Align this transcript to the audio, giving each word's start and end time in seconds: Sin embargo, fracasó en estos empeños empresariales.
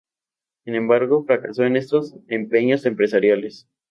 Sin 0.65 0.73
embargo, 0.73 1.25
fracasó 1.25 1.63
en 1.63 1.75
estos 1.75 2.15
empeños 2.27 2.87
empresariales. 2.87 3.67